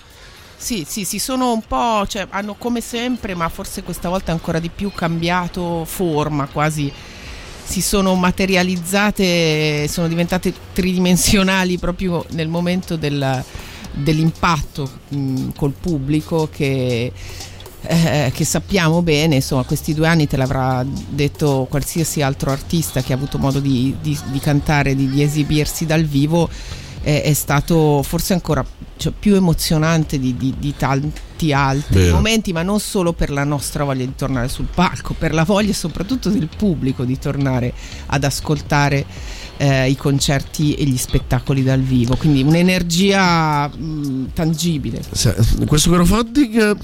Sì, 0.58 0.84
sì, 0.88 1.06
si 1.06 1.20
sono 1.20 1.52
un 1.52 1.62
po', 1.68 2.08
cioè 2.08 2.26
hanno 2.30 2.56
come 2.56 2.82
sempre, 2.82 3.36
ma 3.36 3.50
forse 3.50 3.84
questa 3.84 4.10
volta 4.10 4.32
ancora 4.32 4.58
di 4.58 4.72
più 4.74 4.92
cambiato 4.92 5.86
forma, 5.86 6.48
quasi 6.48 6.92
si 7.66 7.82
sono 7.82 8.16
materializzate, 8.16 9.88
sono 9.88 10.08
diventate 10.08 10.54
tridimensionali 10.74 11.78
proprio 11.78 12.26
nel 12.32 12.48
momento 12.48 12.96
del- 12.96 13.44
dell'impatto 13.92 14.90
mh, 15.10 15.50
col 15.56 15.74
pubblico 15.74 16.48
che, 16.52 17.12
eh, 17.82 18.32
che 18.34 18.46
sappiamo 18.46 19.02
bene, 19.02 19.36
insomma 19.36 19.64
questi 19.64 19.94
due 19.94 20.08
anni 20.08 20.28
te 20.28 20.38
l'avrà 20.38 20.86
detto 21.10 21.66
qualsiasi 21.70 22.22
altro 22.22 22.52
artista 22.52 23.02
che 23.02 23.14
ha 23.14 23.16
avuto 23.16 23.38
modo 23.38 23.60
di, 23.60 23.96
di- 24.02 24.18
di 24.32 24.40
cantare, 24.40 24.96
di, 24.96 25.10
di 25.10 25.22
esibirsi 25.24 25.86
dal 25.86 26.04
vivo, 26.04 26.50
eh, 27.08 27.22
è 27.22 27.34
stato 27.34 28.02
forse 28.02 28.34
ancora 28.34 28.66
cioè, 28.98 29.14
più 29.18 29.36
emozionante 29.36 30.18
di, 30.18 30.36
di- 30.36 30.56
di 30.58 30.74
tanti 30.76 31.54
altri 31.54 32.00
Vero. 32.00 32.16
momenti, 32.16 32.52
ma 32.52 32.64
non 32.64 32.80
solo 32.80 33.14
per 33.14 33.30
la 33.30 33.44
nostra 33.44 33.84
voglia 33.84 34.04
di 34.06 34.16
tornare 34.16 34.48
sul 34.48 34.66
palco, 34.74 35.14
per 35.14 35.32
la 35.32 35.44
voglia 35.44 35.72
soprattutto 35.72 36.30
del 36.30 36.50
pubblico 36.58 37.04
di 37.04 37.20
tornare 37.20 37.72
ad 38.08 38.24
ascoltare 38.24 39.06
eh, 39.58 39.88
i 39.88 39.96
concerti 39.96 40.74
e 40.74 40.86
gli 40.86 40.98
spettacoli 40.98 41.62
dal 41.62 41.82
vivo, 41.82 42.16
quindi 42.16 42.42
un'energia 42.42 43.68
mh, 43.68 44.32
tangibile. 44.34 45.04
Se- 45.12 45.36
Questo 45.68 45.92
crowdfunding 45.92 46.78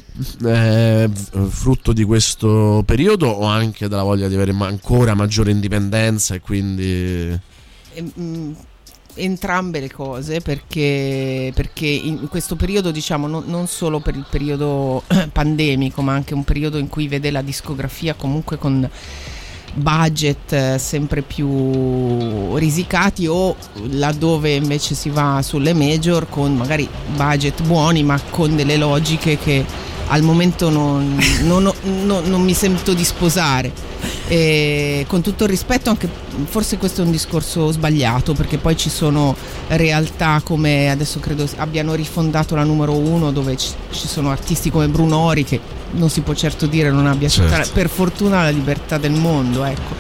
è 0.46 1.10
frutto 1.50 1.94
di 1.94 2.04
questo 2.04 2.84
periodo 2.86 3.28
o 3.28 3.46
anche 3.46 3.88
della 3.88 4.04
voglia 4.04 4.28
di 4.28 4.36
avere 4.36 4.56
ancora 4.60 5.16
maggiore 5.16 5.50
indipendenza 5.50 6.36
e 6.36 6.42
quindi... 6.42 7.40
E, 7.94 8.02
mh, 8.14 8.56
entrambe 9.16 9.80
le 9.80 9.92
cose 9.92 10.42
perché, 10.42 11.52
perché 11.54 11.88
in 11.88 12.28
questo 12.30 12.56
periodo 12.56 12.92
diciamo 12.92 13.28
non, 13.28 13.44
non 13.48 13.68
solo 13.68 14.00
per 14.00 14.16
il 14.16 14.26
periodo 14.30 15.04
pandemico 15.32 16.02
ma 16.02 16.14
anche 16.14 16.34
un 16.34 16.44
periodo 16.44 16.78
in 16.78 16.88
cui 16.88 17.08
vede 17.08 17.32
la 17.32 17.42
discografia 17.42 18.14
comunque 18.14 18.58
con 18.58 18.90
budget 19.74 20.52
eh, 20.52 20.78
sempre 20.78 21.22
più 21.22 22.56
risicati 22.58 23.28
o 23.28 23.56
laddove 23.92 24.56
invece 24.56 24.96
si 24.96 25.10
va 25.10 25.42
sulle 25.42 25.74
major 25.74 26.28
con 26.28 26.56
magari 26.56 26.88
budget 27.16 27.62
buoni 27.64 28.04
ma 28.04 28.20
con 28.30 28.56
delle 28.56 28.78
logiche 28.78 29.38
che 29.38 29.66
al 30.08 30.22
momento 30.24 30.70
non, 30.70 31.18
non 31.44 31.72
non- 31.84 32.24
non 32.26 32.42
mi 32.42 32.54
sento 32.54 32.94
di 32.94 33.04
sposare 33.04 33.72
e 34.28 35.06
con 35.08 35.22
tutto 35.22 35.44
il 35.44 35.50
rispetto 35.50 35.90
anche 35.90 36.10
forse 36.46 36.78
questo 36.78 37.02
è 37.02 37.06
un 37.06 37.12
discorso 37.12 37.72
sbagliato 37.72 38.34
perché 38.34 38.58
poi 38.58 38.76
ci 38.78 38.90
sono 38.90 39.36
realtà 39.68 40.42
come 40.44 40.90
adesso 40.90 41.20
credo 41.20 41.48
abbiano 41.58 41.94
rifondato 41.94 42.56
la 42.56 42.64
numero 42.64 42.94
uno 42.94 43.32
dove 43.32 43.58
ci, 43.58 43.70
ci 43.92 44.08
sono 44.08 44.32
artisti 44.32 44.70
come 44.70 44.88
Brunori 44.88 45.44
che 45.44 45.60
non 45.92 46.10
si 46.10 46.22
può 46.22 46.34
certo 46.34 46.66
dire 46.68 46.90
non 46.92 47.06
abbia 47.08 47.28
Certo. 47.28 47.72
per 47.74 47.90
fortuna 47.90 48.44
la 48.44 48.50
libertà 48.50 48.98
del 48.98 49.12
mondo 49.12 49.64
ecco 49.66 49.96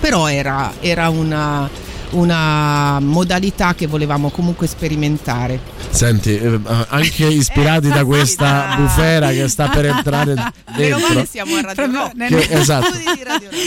però 0.00 0.28
era, 0.28 0.72
era 0.80 1.08
una, 1.08 1.68
una 2.14 2.98
modalità 3.00 3.74
che 3.74 3.86
volevamo 3.86 4.30
comunque 4.30 4.66
sperimentare. 4.66 5.60
Senti, 5.90 6.36
eh, 6.36 6.60
anche 6.88 7.26
ispirati 7.26 7.88
da 7.88 8.04
questa 8.04 8.70
Ah. 8.70 8.76
bufera 8.76 9.30
che 9.30 9.48
sta 9.48 9.68
per 9.68 9.86
entrare 9.86 10.34
Meno 10.34 10.52
dentro. 10.76 11.08
male 11.14 11.26
siamo 11.30 11.54
a 11.56 11.60
Radio 11.60 11.90
Rock. 11.92 12.26
Che- 12.26 12.48
esatto. 12.50 12.86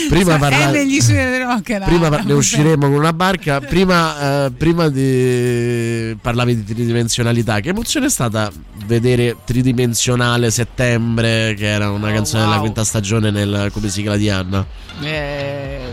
Prima, 0.08 0.36
è 0.36 0.38
parla- 0.38 0.70
negli 0.70 1.00
studi 1.00 1.16
del 1.18 1.42
rock 1.44 1.68
la- 1.68 1.78
prima 1.86 2.08
ne 2.08 2.32
usciremo 2.32 2.86
con 2.88 2.96
una 2.96 3.12
barca. 3.12 3.60
Prima, 3.60 4.46
eh, 4.46 4.50
prima 4.50 4.88
di 4.88 6.16
parlavi 6.20 6.56
di 6.56 6.64
tridimensionalità. 6.74 7.60
Che 7.60 7.68
emozione 7.70 8.06
è 8.06 8.10
stata 8.10 8.50
vedere 8.86 9.36
tridimensionale 9.44 10.50
settembre, 10.50 11.54
che 11.56 11.66
era 11.66 11.90
una 11.90 12.08
Oh, 12.10 12.12
canzone 12.14 12.42
della 12.42 12.54
wow. 12.54 12.62
quinta 12.62 12.84
stagione 12.84 13.30
nel 13.30 13.70
come 13.72 13.88
sigla 13.88 14.16
di 14.16 14.28
Anna? 14.30 14.64
Eh, 15.02 15.87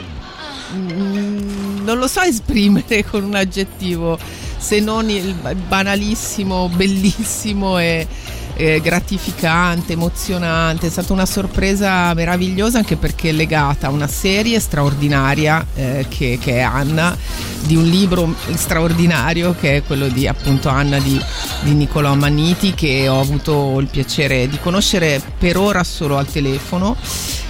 non 1.86 2.00
lo 2.00 2.08
so 2.08 2.22
esprimere 2.22 3.06
con 3.06 3.24
un 3.24 3.36
aggettivo 3.36 4.20
se 4.58 4.80
non 4.80 5.10
il 5.10 5.36
banalissimo, 5.68 6.70
bellissimo 6.70 7.78
e 7.78 8.08
eh, 8.56 8.82
gratificante, 8.82 9.94
emozionante. 9.94 10.88
È 10.88 10.90
stata 10.90 11.14
una 11.14 11.26
sorpresa 11.26 12.14
meravigliosa 12.14 12.80
anche 12.80 12.96
perché 12.96 13.30
è 13.30 13.32
legata 13.32 13.88
a 13.88 13.90
una 13.92 14.08
serie 14.08 14.60
straordinaria 14.60 15.66
eh, 15.76 16.06
che, 16.10 16.40
che 16.42 16.56
è 16.58 16.62
Anna, 16.62 17.16
di 17.62 17.76
un 17.76 17.84
libro 17.84 18.34
straordinario 18.56 19.56
che 19.60 19.78
è 19.78 19.84
quello 19.84 20.08
di 20.08 20.28
appunto 20.28 20.70
Anna 20.70 21.00
di, 21.00 21.20
di 21.62 21.74
Niccolò 21.74 22.16
Manniti 22.16 22.74
che 22.74 23.08
ho 23.08 23.20
avuto 23.20 23.80
il 23.80 23.88
piacere 23.88 24.48
di 24.48 24.60
conoscere 24.60 25.22
per 25.38 25.58
ora 25.58 25.84
solo 25.84 26.18
al 26.18 26.28
telefono 26.28 26.96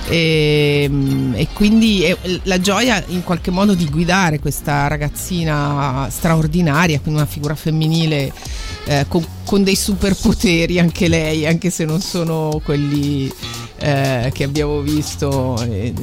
e, 0.07 0.89
e 1.33 1.47
quindi 1.53 2.03
è 2.03 2.15
la 2.43 2.59
gioia 2.59 3.03
in 3.07 3.23
qualche 3.23 3.51
modo 3.51 3.73
di 3.73 3.85
guidare 3.89 4.39
questa 4.39 4.87
ragazzina 4.87 6.07
straordinaria, 6.09 6.99
quindi 6.99 7.21
una 7.21 7.29
figura 7.29 7.55
femminile 7.55 8.31
eh, 8.85 9.05
con, 9.07 9.25
con 9.43 9.63
dei 9.63 9.75
superpoteri 9.75 10.79
anche 10.79 11.07
lei, 11.07 11.47
anche 11.47 11.69
se 11.69 11.85
non 11.85 12.01
sono 12.01 12.61
quelli 12.63 13.31
eh, 13.77 14.31
che 14.33 14.43
abbiamo 14.43 14.79
visto, 14.81 15.59
eh, 15.63 15.93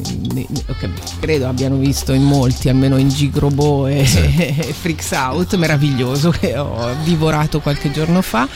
che 0.78 0.90
credo 1.20 1.46
abbiano 1.46 1.76
visto 1.76 2.12
in 2.12 2.22
molti, 2.22 2.68
almeno 2.68 2.96
in 2.96 3.08
Gigrobo 3.08 3.86
e, 3.86 4.00
e 4.00 4.74
Freaks 4.78 5.10
Out, 5.12 5.54
meraviglioso, 5.56 6.30
che 6.30 6.56
ho 6.58 6.94
divorato 7.04 7.60
qualche 7.60 7.90
giorno 7.90 8.20
fa. 8.20 8.48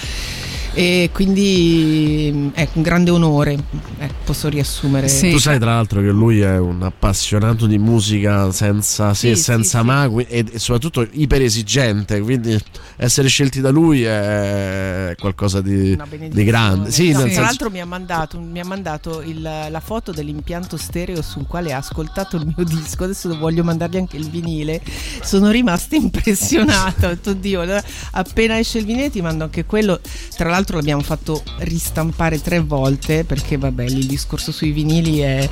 E 0.79 1.09
quindi 1.11 2.51
ecco, 2.55 2.73
un 2.75 2.83
grande 2.83 3.11
onore, 3.11 3.57
eh, 3.99 4.11
posso 4.25 4.51
riassumere. 4.51 5.09
Sì. 5.09 5.31
Tu 5.31 5.39
sai 5.39 5.59
tra 5.59 5.71
l'altro 5.73 6.03
che 6.03 6.09
lui 6.11 6.41
è 6.41 6.59
un 6.59 6.83
appassionato 6.83 7.65
di 7.67 7.79
musica 7.79 8.53
senza 8.53 9.15
se 9.15 9.31
e 9.31 9.37
Sì, 9.37 9.43
senza 9.43 9.79
sì, 9.79 9.85
sì. 9.85 9.91
ma 9.91 10.07
qui- 10.11 10.27
e, 10.29 10.45
e 10.53 10.59
soprattutto 10.59 11.07
iper 11.13 11.41
esigente, 11.41 12.21
quindi 12.21 12.59
essere 12.97 13.29
scelti 13.29 13.63
da 13.63 13.71
lui 13.71 14.03
è 14.05 15.15
qualcosa 15.19 15.63
di, 15.63 15.97
di 16.31 16.45
grande. 16.45 16.91
Sì, 16.91 17.05
No. 17.13 17.21
Tra 17.21 17.27
senso- 17.29 17.41
l'altro 17.41 17.71
mi 17.71 17.81
ha 17.81 17.87
mandato, 17.87 18.39
mi 18.39 18.61
ha 18.61 18.65
mandato 18.67 19.23
il- 19.23 19.41
la 19.41 19.81
foto 19.83 20.13
dell'impianto 20.13 20.77
stereo 20.77 21.23
sul 21.23 21.47
quale 21.47 21.73
ha 21.73 21.79
ascoltato 21.79 22.37
il 22.37 22.53
mio 22.55 22.65
disco. 22.69 23.05
Adesso 23.05 23.35
voglio 23.39 23.65
mandargli 23.65 23.97
anche 23.97 24.19
il 24.19 24.29
vinile. 24.29 24.83
Sono 25.23 25.49
rimasta 25.51 25.97
impressionata. 25.97 27.07
Ho 27.07 27.11
detto, 27.11 27.33
Dio, 27.33 27.63
allora, 27.63 27.83
appena 28.13 28.59
esce 28.59 28.77
il 28.77 28.85
vinile 28.85 29.09
ti 29.09 29.23
mando 29.23 29.45
anche 29.45 29.65
quello. 29.65 30.01
Tra 30.37 30.51
l'altro 30.51 30.65
l'abbiamo 30.75 31.03
fatto 31.03 31.43
ristampare 31.59 32.41
tre 32.43 32.61
volte 32.61 33.25
perché 33.25 33.57
vabbè 33.57 33.85
il 33.85 34.07
discorso 34.07 34.51
sui 34.53 34.73
vinili 34.73 35.19
è- 35.21 35.49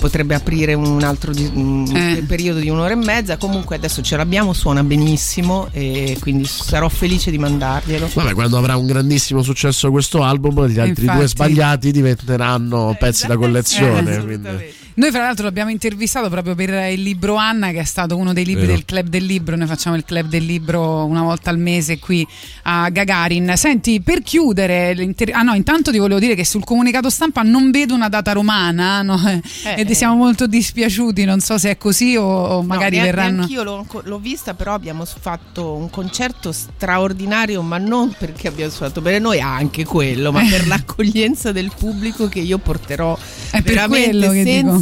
potrebbe 0.00 0.34
aprire 0.34 0.74
un 0.74 1.02
altro 1.02 1.32
di- 1.32 1.50
un 1.54 1.86
Eh. 1.94 2.22
periodo 2.26 2.58
di 2.60 2.68
un'ora 2.68 2.92
e 2.92 2.96
mezza. 2.96 3.36
Comunque 3.36 3.76
adesso 3.76 4.02
ce 4.02 4.16
l'abbiamo, 4.16 4.52
suona 4.52 4.82
benissimo 4.82 5.68
e 5.72 6.16
quindi 6.20 6.44
sarò 6.46 6.88
felice 6.88 7.30
di 7.30 7.38
mandarglielo. 7.38 8.10
Vabbè, 8.14 8.32
quando 8.34 8.56
avrà 8.58 8.76
un 8.76 8.86
grandissimo 8.86 9.42
successo 9.42 9.90
questo 9.90 10.22
album, 10.22 10.66
gli 10.66 10.78
altri 10.80 11.02
Infatti. 11.02 11.18
due 11.18 11.28
sbagliati 11.28 11.90
diventeranno 11.92 12.96
pezzi 12.98 13.26
da 13.26 13.36
collezione. 13.36 13.98
Eh, 13.98 14.02
quindi. 14.22 14.48
Assolutamente. 14.48 14.72
Noi 14.98 15.12
fra 15.12 15.20
l'altro 15.22 15.44
l'abbiamo 15.44 15.70
intervistato 15.70 16.28
proprio 16.28 16.56
per 16.56 16.70
il 16.90 17.00
libro 17.02 17.36
Anna 17.36 17.70
che 17.70 17.78
è 17.78 17.84
stato 17.84 18.16
uno 18.16 18.32
dei 18.32 18.44
libri 18.44 18.62
Vero. 18.62 18.72
del 18.74 18.84
Club 18.84 19.06
del 19.06 19.24
Libro, 19.26 19.54
noi 19.54 19.68
facciamo 19.68 19.94
il 19.94 20.04
Club 20.04 20.26
del 20.26 20.44
Libro 20.44 21.04
una 21.04 21.22
volta 21.22 21.50
al 21.50 21.58
mese 21.58 22.00
qui 22.00 22.26
a 22.64 22.88
Gagarin. 22.90 23.52
Senti, 23.54 24.00
per 24.00 24.22
chiudere, 24.22 24.47
l'inter- 24.52 25.34
ah 25.34 25.42
no, 25.42 25.54
intanto 25.54 25.90
ti 25.90 25.98
volevo 25.98 26.20
dire 26.20 26.34
che 26.34 26.44
sul 26.44 26.64
comunicato 26.64 27.10
stampa 27.10 27.42
non 27.42 27.70
vedo 27.70 27.94
una 27.94 28.08
data 28.08 28.32
romana 28.32 29.02
no? 29.02 29.20
Eh, 29.28 29.42
ed 29.76 29.90
eh. 29.90 29.94
siamo 29.94 30.14
molto 30.16 30.46
dispiaciuti, 30.46 31.24
non 31.24 31.40
so 31.40 31.58
se 31.58 31.70
è 31.70 31.78
così 31.78 32.16
o, 32.16 32.24
o 32.24 32.62
magari 32.62 32.96
no, 32.96 33.04
verranno... 33.04 33.42
Anch'io 33.42 33.62
l'ho, 33.62 33.86
l'ho 34.04 34.18
vista, 34.18 34.54
però 34.54 34.74
abbiamo 34.74 35.04
fatto 35.04 35.74
un 35.74 35.90
concerto 35.90 36.52
straordinario, 36.52 37.62
ma 37.62 37.78
non 37.78 38.14
perché 38.18 38.48
abbiamo 38.48 38.70
suonato 38.70 39.00
bene 39.00 39.18
noi, 39.18 39.40
anche 39.40 39.84
quello, 39.84 40.32
ma 40.32 40.42
per 40.48 40.66
l'accoglienza 40.66 41.52
del 41.52 41.72
pubblico 41.76 42.28
che 42.28 42.40
io 42.40 42.58
porterò 42.58 43.16
È 43.50 43.62
per 43.62 43.74
veramente 43.74 44.10
quello 44.10 44.32
che 44.32 44.44
dico. 44.44 44.80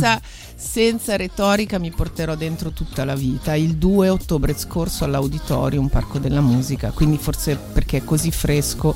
Senza, 0.58 1.16
retorica, 1.16 1.78
mi 1.78 1.90
porterò 1.90 2.34
dentro 2.34 2.70
tutta 2.70 3.04
la 3.04 3.14
vita. 3.14 3.54
Il 3.54 3.76
2 3.76 4.08
ottobre 4.08 4.54
scorso 4.56 5.04
all'Auditorium, 5.04 5.88
Parco 5.88 6.18
della 6.18 6.40
Musica, 6.40 6.90
quindi 6.92 7.18
forse 7.18 7.56
perché 7.72 7.98
è 7.98 8.04
così 8.04 8.30
fresco. 8.30 8.94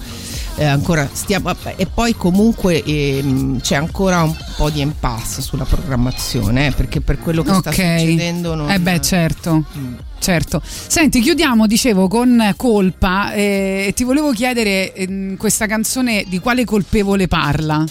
eh, 0.56 0.64
ancora 0.64 1.08
stiamo, 1.12 1.54
e 1.76 1.86
poi 1.86 2.14
comunque 2.16 2.82
ehm, 2.82 3.60
c'è 3.60 3.76
ancora 3.76 4.22
un 4.22 4.34
po' 4.56 4.70
di 4.70 4.80
impasse 4.80 5.42
sulla 5.42 5.64
programmazione 5.64 6.66
eh, 6.68 6.72
perché 6.72 7.00
per 7.00 7.18
quello 7.18 7.42
che 7.42 7.52
sta 7.54 7.70
Ok. 7.70 7.74
succedendo 7.74 8.54
non, 8.54 8.70
Eh 8.70 8.78
beh, 8.80 9.00
certo. 9.00 9.64
Mm. 9.76 9.94
Certo. 10.18 10.60
Senti, 10.64 11.20
chiudiamo, 11.20 11.66
dicevo, 11.66 12.06
con 12.08 12.52
Colpa 12.56 13.32
eh, 13.32 13.86
e 13.88 13.92
ti 13.94 14.04
volevo 14.04 14.32
chiedere 14.32 14.92
ehm, 14.92 15.36
questa 15.36 15.66
canzone 15.66 16.24
di 16.28 16.38
quale 16.40 16.64
colpevole 16.64 17.26
parla? 17.26 17.82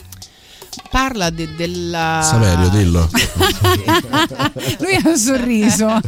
Parla 0.91 1.29
de- 1.29 1.55
della 1.55 2.21
Saverio, 2.23 2.69
dillo. 2.69 3.09
Lui 4.79 4.95
ha 4.95 5.15
sorriso. 5.15 5.99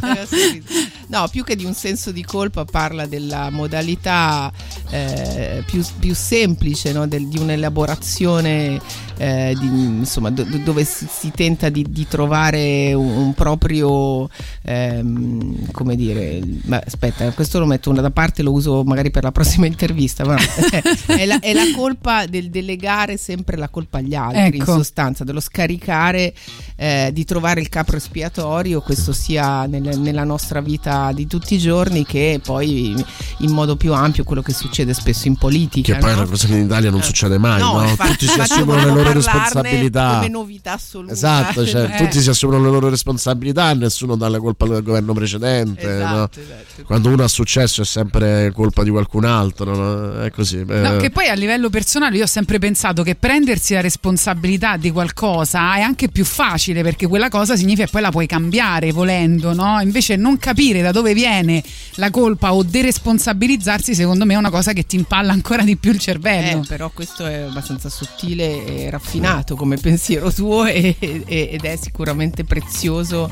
No, 1.12 1.28
più 1.28 1.44
che 1.44 1.56
di 1.56 1.64
un 1.66 1.74
senso 1.74 2.10
di 2.10 2.24
colpa 2.24 2.64
parla 2.64 3.04
della 3.06 3.50
modalità 3.50 4.50
eh, 4.88 5.62
più, 5.66 5.84
più 5.98 6.14
semplice 6.14 6.92
no? 6.92 7.06
Del- 7.06 7.28
di 7.28 7.38
un'elaborazione 7.38 8.80
eh, 9.18 9.54
di- 9.58 9.66
insomma, 9.66 10.30
do- 10.30 10.44
do- 10.44 10.56
dove 10.58 10.84
si, 10.84 11.06
si 11.10 11.30
tenta 11.30 11.68
di, 11.68 11.84
di 11.88 12.06
trovare 12.08 12.94
un, 12.94 13.06
un 13.08 13.34
proprio 13.34 14.28
ehm, 14.62 15.70
come 15.70 15.96
dire 15.96 16.40
ma 16.64 16.82
aspetta 16.84 17.30
questo 17.32 17.58
lo 17.58 17.66
metto 17.66 17.92
da 17.92 18.10
parte 18.10 18.42
lo 18.42 18.52
uso 18.52 18.82
magari 18.84 19.10
per 19.10 19.22
la 19.24 19.32
prossima 19.32 19.66
intervista 19.72 20.24
ma 20.24 20.36
è, 21.06 21.26
la, 21.26 21.40
è 21.40 21.52
la 21.52 21.64
colpa 21.76 22.24
del 22.26 22.48
delegare 22.48 23.16
sempre 23.18 23.56
la 23.56 23.68
colpa 23.68 23.98
agli 23.98 24.14
altri 24.14 24.40
Ecco. 24.46 24.56
in 24.56 24.64
sostanza 24.64 25.24
dello 25.24 25.40
scaricare 25.40 26.32
eh, 26.76 27.10
di 27.12 27.24
trovare 27.24 27.60
il 27.60 27.68
capro 27.68 27.96
espiatorio 27.98 28.80
questo 28.80 29.12
sia 29.12 29.66
nel- 29.66 29.98
nella 29.98 30.24
nostra 30.24 30.60
vita 30.60 31.01
di 31.10 31.26
tutti 31.26 31.54
i 31.54 31.58
giorni 31.58 32.04
che 32.06 32.40
poi 32.44 32.94
in 33.38 33.50
modo 33.50 33.74
più 33.76 33.92
ampio 33.94 34.22
quello 34.22 34.42
che 34.42 34.52
succede 34.52 34.94
spesso 34.94 35.26
in 35.26 35.34
politica 35.36 35.94
Che 35.94 35.98
poi 35.98 36.10
è 36.10 36.12
no? 36.14 36.20
una 36.20 36.28
cosa 36.28 36.46
che 36.46 36.54
in 36.54 36.64
Italia 36.66 36.90
non 36.90 37.00
Eh. 37.00 37.02
succede 37.04 37.38
mai, 37.38 37.60
no? 37.60 37.82
infatti- 37.88 38.10
Tutti 38.12 38.26
si 38.28 38.38
assumono 38.40 38.78
le 38.84 38.90
loro 38.92 39.12
responsabilità. 39.12 40.14
come 40.16 40.28
novità 40.28 40.72
assoluta 40.74 41.12
Esatto, 41.12 41.66
cioè, 41.66 41.90
Eh. 41.94 41.96
tutti 41.96 42.20
si 42.20 42.28
assumono 42.28 42.62
le 42.62 42.70
loro 42.70 42.88
responsabilità, 42.88 43.72
nessuno 43.74 44.16
dà 44.16 44.28
la 44.28 44.38
colpa 44.38 44.66
al 44.66 44.82
governo 44.82 45.12
precedente. 45.14 45.96
Esatto, 45.96 46.14
no? 46.14 46.28
esatto. 46.44 46.82
Quando 46.84 47.08
uno 47.08 47.24
ha 47.24 47.28
successo 47.28 47.82
è 47.82 47.84
sempre 47.84 48.52
colpa 48.54 48.82
di 48.84 48.90
qualcun 48.90 49.24
altro, 49.24 49.74
no? 49.74 50.22
è 50.22 50.30
così. 50.30 50.62
No, 50.64 50.94
eh. 50.94 50.96
che 50.98 51.10
poi 51.10 51.28
a 51.28 51.34
livello 51.34 51.70
personale 51.70 52.16
io 52.16 52.24
ho 52.24 52.28
sempre 52.28 52.58
pensato 52.58 53.02
che 53.02 53.14
prendersi 53.14 53.74
la 53.74 53.80
responsabilità 53.80 54.76
di 54.76 54.90
qualcosa 54.90 55.76
è 55.76 55.80
anche 55.80 56.08
più 56.08 56.24
facile 56.24 56.82
perché 56.82 57.06
quella 57.06 57.28
cosa 57.28 57.56
significa 57.56 57.84
che 57.86 57.90
poi 57.90 58.02
la 58.02 58.10
puoi 58.10 58.26
cambiare 58.26 58.92
volendo, 58.92 59.54
no? 59.54 59.80
Invece 59.80 60.16
non 60.16 60.36
capire 60.38 60.82
da 60.82 60.91
dove 60.92 61.14
viene 61.14 61.62
la 61.96 62.10
colpa 62.10 62.54
o 62.54 62.62
deresponsabilizzarsi 62.62 63.94
secondo 63.94 64.24
me 64.24 64.34
è 64.34 64.36
una 64.36 64.50
cosa 64.50 64.72
che 64.72 64.84
ti 64.86 64.96
impalla 64.96 65.32
ancora 65.32 65.62
di 65.62 65.76
più 65.76 65.90
il 65.90 65.96
Eh, 65.96 66.00
cervello. 66.00 66.64
però 66.66 66.90
questo 66.92 67.26
è 67.26 67.40
abbastanza 67.42 67.88
sottile 67.88 68.64
e 68.64 68.90
raffinato 68.90 69.56
come 69.56 69.76
pensiero 69.76 70.32
tuo 70.32 70.64
e- 70.66 70.96
e- 70.98 71.24
ed 71.52 71.64
è 71.64 71.76
sicuramente 71.80 72.44
prezioso 72.44 73.30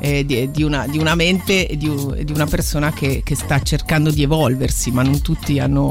eh, 0.00 0.24
di, 0.24 0.50
di 0.50 0.62
una, 0.62 0.86
di 0.86 0.98
una 0.98 1.14
mente 1.14 1.66
e 1.68 1.76
di, 1.76 1.90
di 2.24 2.32
una 2.32 2.46
persona 2.46 2.92
che, 2.92 3.22
che 3.24 3.34
sta 3.36 3.60
cercando 3.62 4.10
di 4.10 4.22
evolversi, 4.22 4.90
ma 4.90 5.02
non 5.02 5.20
tutti 5.22 5.58
hanno 5.58 5.88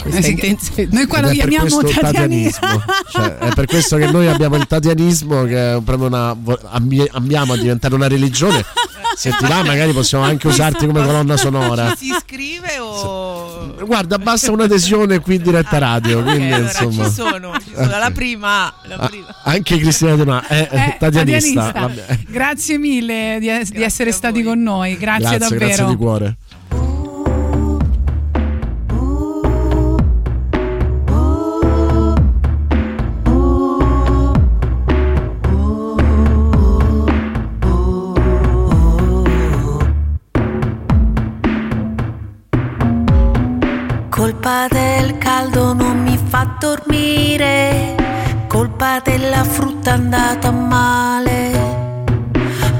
questa 0.00 0.18
Eh 0.20 0.22
sì, 0.22 0.30
intenzione. 0.30 0.88
Noi 0.90 1.06
qua 1.06 1.20
lo 1.20 1.28
è 1.28 1.36
per 1.36 1.48
chiamiamo 1.48 1.82
tatianismo. 1.82 2.00
tatianismo. 2.00 2.82
Cioè, 3.12 3.36
è 3.38 3.54
per 3.54 3.66
questo 3.66 3.96
che 3.96 4.10
noi 4.10 4.26
abbiamo 4.28 4.56
il 4.56 4.66
tatianismo, 4.66 5.44
che 5.44 5.74
è 5.76 5.80
proprio 5.82 6.06
una. 6.08 6.36
ambiamo 7.12 7.52
a 7.52 7.56
diventare 7.56 7.94
una 7.94 8.08
religione 8.08 8.64
se 9.20 9.30
ti 9.36 9.44
va 9.46 9.62
magari 9.62 9.92
possiamo 9.92 10.24
anche 10.24 10.46
usarti 10.46 10.86
come 10.86 11.04
colonna 11.04 11.36
sonora. 11.36 11.90
Ci 11.90 12.06
si 12.06 12.12
iscrive 12.12 12.78
o... 12.78 13.74
Guarda, 13.84 14.16
basta 14.18 14.50
un'adesione 14.50 15.20
qui 15.20 15.34
in 15.34 15.42
diretta 15.42 15.76
radio. 15.76 16.20
Ok, 16.20 16.24
quindi, 16.24 16.52
allora 16.52 16.70
insomma. 16.70 17.04
ci 17.04 17.10
sono, 17.12 17.52
ci 17.62 17.72
sono. 17.74 17.98
La 17.98 18.10
prima, 18.12 18.72
la 18.84 18.94
Ah, 18.96 19.06
prima. 19.08 19.26
anche 19.44 19.76
Cristina 19.78 20.14
Donà 20.16 20.46
è 20.46 20.68
Eh, 20.70 20.96
tatianista. 20.98 21.72
tatianista. 21.72 21.72
Vabbè. 21.72 22.18
Grazie 22.28 22.78
mille 22.78 23.36
di, 23.40 23.48
es- 23.48 23.70
di 23.72 23.82
essere 23.82 24.10
stati 24.12 24.42
con 24.42 24.62
noi, 24.62 24.96
grazie, 24.96 25.36
Grazie, 25.36 25.38
davvero. 25.38 25.66
grazie 25.66 25.84
di 25.86 25.96
cuore. 25.96 26.36
Colpa 44.30 44.68
del 44.68 45.18
caldo 45.18 45.74
non 45.74 46.04
mi 46.04 46.16
fa 46.16 46.54
dormire, 46.56 47.96
colpa 48.46 49.00
della 49.02 49.42
frutta 49.42 49.94
andata 49.94 50.52
male, 50.52 52.04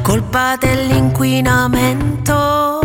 colpa 0.02 0.56
dell'inquinamento, 0.56 2.78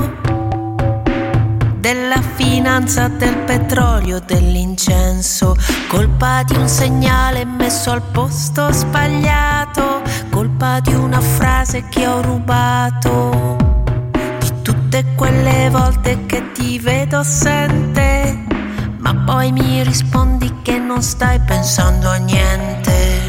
della 1.76 2.20
finanza, 2.34 3.08
del 3.08 3.38
petrolio, 3.46 4.20
dell'incenso, 4.20 5.56
colpa 5.88 6.42
di 6.42 6.56
un 6.56 6.68
segnale 6.68 7.46
messo 7.46 7.92
al 7.92 8.02
posto 8.02 8.72
sbagliato, 8.72 10.02
colpa 10.32 10.80
di 10.80 10.96
una 10.96 11.22
frase 11.22 11.88
che 11.88 12.08
ho 12.08 12.20
rubato. 12.20 13.58
Di 14.40 14.52
tutte 14.64 15.06
quelle 15.16 15.70
volte 15.70 16.26
che 16.26 16.52
ti 16.52 16.80
vedo 16.80 17.20
assente, 17.20 18.05
ma 19.06 19.14
poi 19.24 19.52
mi 19.52 19.84
rispondi 19.84 20.52
che 20.64 20.80
non 20.80 21.04
stai 21.04 21.40
pensando 21.40 22.10
a 22.10 22.16
niente. 22.16 23.25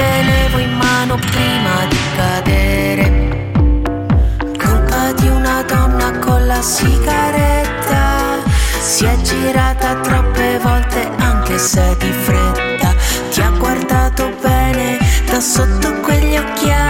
Tenevo 0.00 0.58
in 0.58 0.72
mano 0.76 1.16
prima 1.16 1.74
di 1.88 1.98
cadere. 2.16 3.04
Colpa 4.62 5.12
di 5.12 5.28
una 5.28 5.62
donna 5.62 6.18
con 6.18 6.46
la 6.46 6.62
sigaretta. 6.62 8.38
Si 8.80 9.04
è 9.04 9.16
girata 9.20 9.96
troppe 9.96 10.58
volte 10.58 11.10
anche 11.18 11.58
se 11.58 11.96
di 11.98 12.12
fretta. 12.12 12.94
Ti 13.30 13.40
ha 13.42 13.50
guardato 13.50 14.32
bene 14.40 14.98
da 15.26 15.38
sotto 15.40 15.92
quegli 16.00 16.36
occhiali 16.36 16.89